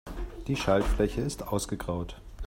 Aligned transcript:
Die 0.47 0.55
Schaltfläche 0.55 1.21
ist 1.21 1.47
ausgegraut. 1.47 2.19